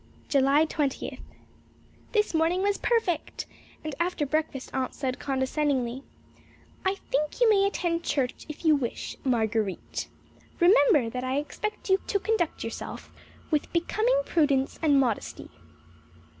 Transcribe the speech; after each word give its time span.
July 0.29 0.65
Twentieth. 0.65 1.21
This 2.11 2.33
morning 2.33 2.63
was 2.63 2.79
perfect, 2.79 3.45
and 3.83 3.93
after 3.99 4.25
breakfast 4.25 4.71
Aunt 4.73 4.95
said, 4.95 5.19
condescendingly: 5.19 6.01
"I 6.83 6.95
think 7.11 7.39
you 7.39 7.47
may 7.47 7.67
attend 7.67 8.01
church 8.03 8.47
if 8.49 8.65
you 8.65 8.75
wish, 8.75 9.15
Marguer_ite_. 9.23 10.07
Remember 10.59 11.07
that 11.11 11.23
I 11.23 11.37
expect 11.37 11.91
you 11.91 11.99
to 12.07 12.17
conduct 12.19 12.63
yourself 12.63 13.11
with 13.51 13.71
becoming 13.71 14.19
prudence 14.25 14.79
and 14.81 14.99
modesty." 14.99 15.51